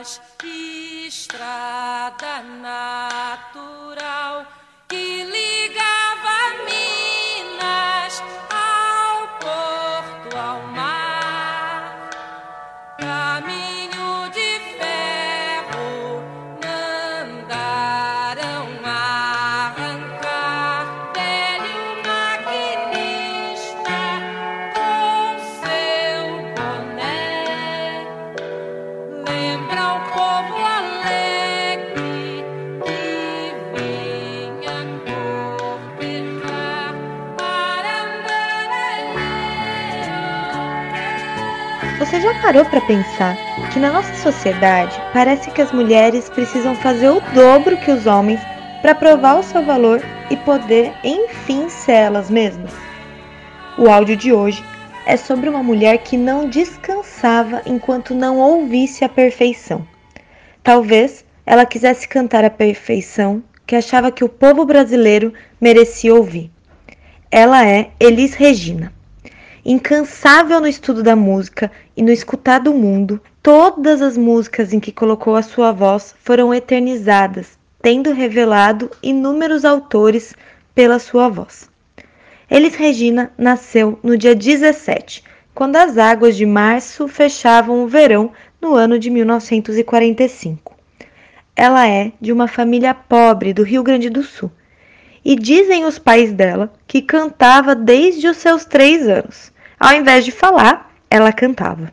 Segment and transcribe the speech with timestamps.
[0.00, 4.61] estrada natural.
[42.02, 43.36] Você já parou para pensar
[43.72, 48.40] que na nossa sociedade parece que as mulheres precisam fazer o dobro que os homens
[48.82, 52.72] para provar o seu valor e poder, enfim, ser elas mesmas?
[53.78, 54.64] O áudio de hoje
[55.06, 59.86] é sobre uma mulher que não descansava enquanto não ouvisse a perfeição.
[60.60, 66.50] Talvez ela quisesse cantar a perfeição que achava que o povo brasileiro merecia ouvir.
[67.30, 68.92] Ela é Elis Regina.
[69.64, 74.90] Incansável no estudo da música e no escutar do mundo, todas as músicas em que
[74.90, 80.34] colocou a sua voz foram eternizadas, tendo revelado inúmeros autores
[80.74, 81.70] pela sua voz.
[82.50, 85.22] Elis Regina nasceu no dia 17,
[85.54, 90.74] quando as águas de março fechavam o verão no ano de 1945.
[91.54, 94.50] Ela é de uma família pobre do Rio Grande do Sul.
[95.24, 99.51] E dizem os pais dela que cantava desde os seus três anos.
[99.84, 101.92] Ao invés de falar, ela cantava.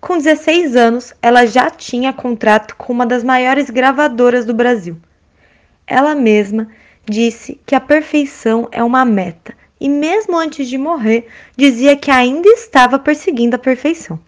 [0.00, 4.96] Com 16 anos, ela já tinha contrato com uma das maiores gravadoras do Brasil.
[5.86, 6.68] Ela mesma
[7.04, 12.48] disse que a perfeição é uma meta e, mesmo antes de morrer, dizia que ainda
[12.48, 14.18] estava perseguindo a perfeição.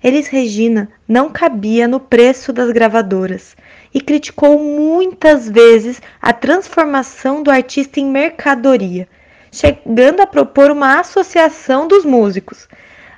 [0.00, 3.56] Elis Regina não cabia no preço das gravadoras
[3.92, 9.08] e criticou muitas vezes a transformação do artista em mercadoria
[9.52, 12.66] chegando a propor uma associação dos músicos,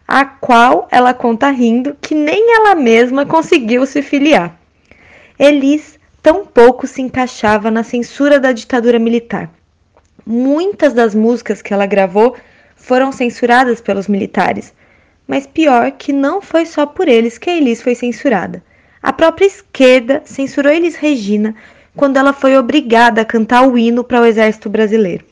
[0.07, 4.59] a qual ela conta rindo que nem ela mesma conseguiu se filiar.
[5.39, 9.49] Elis tampouco se encaixava na censura da ditadura militar.
[10.27, 12.37] Muitas das músicas que ela gravou
[12.75, 14.75] foram censuradas pelos militares,
[15.29, 18.63] mas pior que não foi só por eles que a Elis foi censurada.
[19.01, 21.55] A própria esquerda censurou Elis Regina
[21.95, 25.25] quando ela foi obrigada a cantar o hino para o exército brasileiro.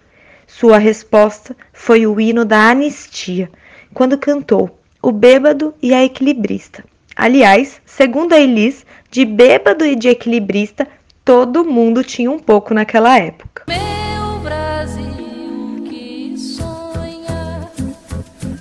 [0.59, 3.51] Sua resposta foi o hino da anistia,
[3.93, 6.85] quando cantou O Bêbado e a Equilibrista.
[7.17, 10.87] Aliás, segundo a Elis, de bêbado e de equilibrista,
[11.25, 13.65] todo mundo tinha um pouco naquela época.
[13.67, 17.69] Meu Brasil que sonha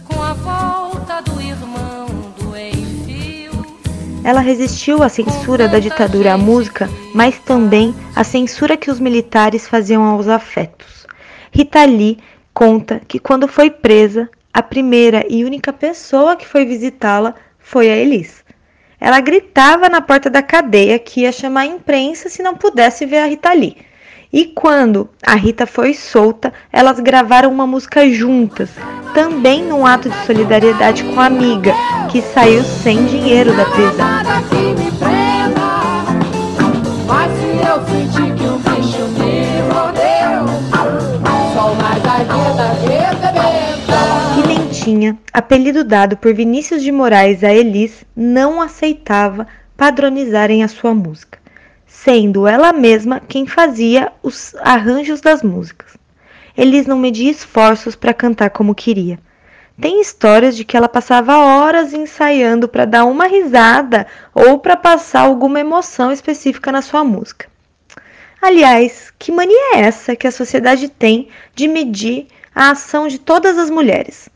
[0.06, 2.08] com a volta do irmão
[2.40, 3.52] do enfio.
[4.23, 9.68] Ela resistiu à censura da ditadura à música, mas também à censura que os militares
[9.68, 11.00] faziam aos afetos.
[11.51, 12.17] Rita Lee
[12.53, 17.95] conta que quando foi presa, a primeira e única pessoa que foi visitá-la foi a
[17.95, 18.41] Elis.
[19.00, 23.17] Ela gritava na porta da cadeia que ia chamar a imprensa se não pudesse ver
[23.17, 23.78] a Rita Lee.
[24.31, 28.69] E quando a Rita foi solta, elas gravaram uma música juntas,
[29.13, 31.73] também num ato de solidariedade com a amiga,
[32.09, 34.07] que saiu sem dinheiro da prisão.
[45.01, 51.39] Pimentinha, apelido dado por Vinícius de Moraes a Elis, não aceitava padronizarem a sua música,
[51.88, 55.97] sendo ela mesma quem fazia os arranjos das músicas.
[56.56, 59.17] Elis não media esforços para cantar como queria.
[59.79, 65.22] Tem histórias de que ela passava horas ensaiando para dar uma risada ou para passar
[65.22, 67.47] alguma emoção específica na sua música.
[68.40, 73.58] Aliás, que mania é essa que a sociedade tem de medir a ação de todas
[73.58, 74.30] as mulheres?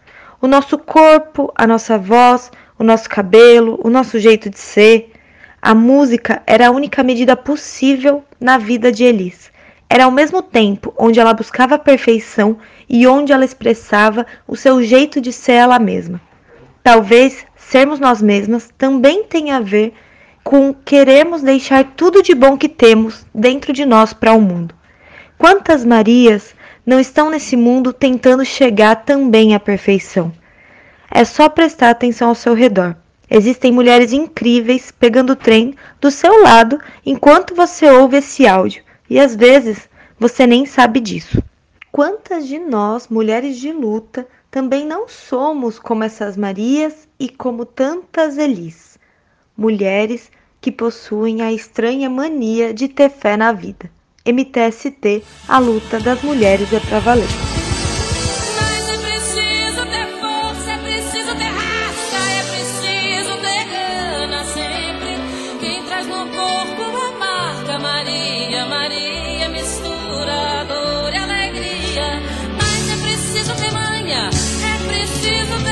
[0.46, 5.12] O nosso corpo, a nossa voz, o nosso cabelo, o nosso jeito de ser.
[5.60, 9.52] A música era a única medida possível na vida de Elis.
[9.90, 14.84] Era ao mesmo tempo onde ela buscava a perfeição e onde ela expressava o seu
[14.84, 16.22] jeito de ser ela mesma.
[16.84, 19.96] Talvez sermos nós mesmas também tenha a ver
[20.44, 24.76] com queremos deixar tudo de bom que temos dentro de nós para o mundo.
[25.40, 26.55] Quantas Marias
[26.86, 30.32] não estão nesse mundo tentando chegar também à perfeição?
[31.10, 32.96] É só prestar atenção ao seu redor.
[33.30, 39.20] Existem mulheres incríveis pegando o trem do seu lado enquanto você ouve esse áudio, e
[39.20, 39.90] às vezes
[40.20, 41.42] você nem sabe disso.
[41.92, 48.38] Quantas de nós, mulheres de luta, também não somos como essas Marias e como tantas
[48.38, 48.96] Elis?
[49.58, 53.90] mulheres que possuem a estranha mania de ter fé na vida.
[54.26, 57.28] MTST, a luta das mulheres é pra valer.
[58.60, 65.14] Mas é preciso ter força, é preciso ter raça, é preciso ter gana sempre.
[65.60, 72.20] Quem traz no corpo marca Maria, Maria mistura dor e alegria.
[72.60, 75.65] Mas é preciso ter manha, é preciso ter